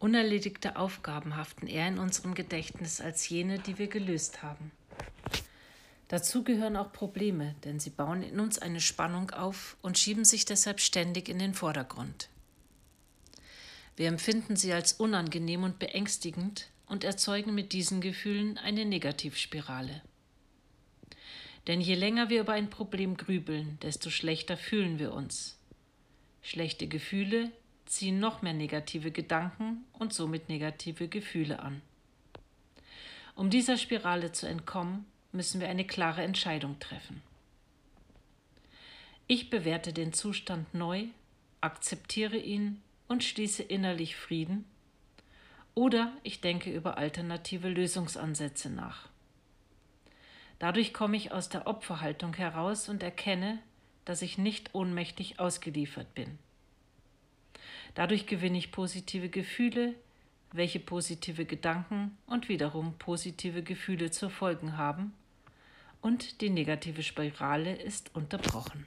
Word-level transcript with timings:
Unerledigte 0.00 0.76
Aufgaben 0.76 1.36
haften 1.36 1.66
eher 1.66 1.86
in 1.86 1.98
unserem 1.98 2.34
Gedächtnis 2.34 3.02
als 3.02 3.28
jene, 3.28 3.58
die 3.58 3.76
wir 3.76 3.86
gelöst 3.86 4.42
haben. 4.42 4.72
Dazu 6.08 6.42
gehören 6.42 6.78
auch 6.78 6.90
Probleme, 6.90 7.54
denn 7.64 7.78
sie 7.78 7.90
bauen 7.90 8.22
in 8.22 8.40
uns 8.40 8.58
eine 8.58 8.80
Spannung 8.80 9.30
auf 9.30 9.76
und 9.82 9.98
schieben 9.98 10.24
sich 10.24 10.46
deshalb 10.46 10.80
ständig 10.80 11.28
in 11.28 11.38
den 11.38 11.52
Vordergrund. 11.52 12.30
Wir 13.94 14.08
empfinden 14.08 14.56
sie 14.56 14.72
als 14.72 14.94
unangenehm 14.94 15.64
und 15.64 15.78
beängstigend 15.78 16.70
und 16.86 17.04
erzeugen 17.04 17.54
mit 17.54 17.74
diesen 17.74 18.00
Gefühlen 18.00 18.56
eine 18.56 18.86
Negativspirale. 18.86 20.00
Denn 21.66 21.82
je 21.82 21.94
länger 21.94 22.30
wir 22.30 22.40
über 22.40 22.54
ein 22.54 22.70
Problem 22.70 23.18
grübeln, 23.18 23.78
desto 23.82 24.08
schlechter 24.08 24.56
fühlen 24.56 24.98
wir 24.98 25.12
uns. 25.12 25.58
Schlechte 26.40 26.88
Gefühle 26.88 27.52
ziehen 27.90 28.20
noch 28.20 28.40
mehr 28.40 28.52
negative 28.52 29.10
Gedanken 29.10 29.84
und 29.92 30.14
somit 30.14 30.48
negative 30.48 31.08
Gefühle 31.08 31.58
an. 31.58 31.82
Um 33.34 33.50
dieser 33.50 33.76
Spirale 33.76 34.30
zu 34.30 34.46
entkommen, 34.46 35.06
müssen 35.32 35.60
wir 35.60 35.68
eine 35.68 35.84
klare 35.84 36.22
Entscheidung 36.22 36.78
treffen. 36.78 37.20
Ich 39.26 39.50
bewerte 39.50 39.92
den 39.92 40.12
Zustand 40.12 40.72
neu, 40.72 41.06
akzeptiere 41.60 42.36
ihn 42.36 42.80
und 43.08 43.24
schließe 43.24 43.62
innerlich 43.64 44.14
Frieden, 44.14 44.64
oder 45.74 46.12
ich 46.22 46.40
denke 46.40 46.70
über 46.72 46.96
alternative 46.96 47.68
Lösungsansätze 47.68 48.70
nach. 48.70 49.08
Dadurch 50.60 50.92
komme 50.92 51.16
ich 51.16 51.32
aus 51.32 51.48
der 51.48 51.66
Opferhaltung 51.66 52.34
heraus 52.34 52.88
und 52.88 53.02
erkenne, 53.02 53.58
dass 54.04 54.22
ich 54.22 54.38
nicht 54.38 54.74
ohnmächtig 54.74 55.40
ausgeliefert 55.40 56.14
bin. 56.14 56.38
Dadurch 57.94 58.26
gewinne 58.26 58.58
ich 58.58 58.72
positive 58.72 59.28
Gefühle, 59.28 59.94
welche 60.52 60.80
positive 60.80 61.44
Gedanken 61.44 62.16
und 62.26 62.48
wiederum 62.48 62.94
positive 62.98 63.62
Gefühle 63.62 64.10
zur 64.10 64.30
Folgen 64.30 64.76
haben 64.76 65.12
und 66.00 66.40
die 66.40 66.50
negative 66.50 67.02
Spirale 67.02 67.74
ist 67.74 68.14
unterbrochen. 68.14 68.86